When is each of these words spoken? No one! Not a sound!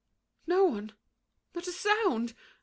No 0.47 0.63
one! 0.65 0.93
Not 1.53 1.67
a 1.67 1.71
sound! 1.71 2.33